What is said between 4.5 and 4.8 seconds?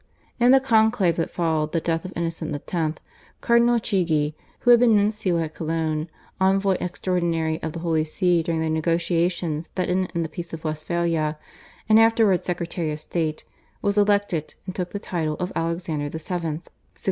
who had